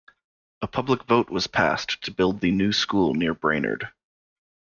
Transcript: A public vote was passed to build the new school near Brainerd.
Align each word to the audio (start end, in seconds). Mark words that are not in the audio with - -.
A 0.63 0.67
public 0.67 1.03
vote 1.03 1.29
was 1.29 1.45
passed 1.45 2.01
to 2.05 2.11
build 2.11 2.39
the 2.41 2.49
new 2.49 2.73
school 2.73 3.13
near 3.13 3.35
Brainerd. 3.35 3.89